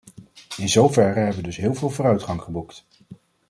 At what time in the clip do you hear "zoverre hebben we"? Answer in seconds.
0.69-1.43